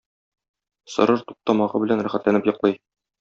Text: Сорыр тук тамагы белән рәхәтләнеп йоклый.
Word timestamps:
Сорыр 0.93 1.21
тук 1.31 1.37
тамагы 1.49 1.81
белән 1.83 2.01
рәхәтләнеп 2.09 2.49
йоклый. 2.51 2.75